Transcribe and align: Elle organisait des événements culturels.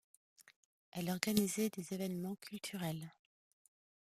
Elle 0.93 1.11
organisait 1.11 1.69
des 1.69 1.93
événements 1.93 2.33
culturels. 2.37 3.13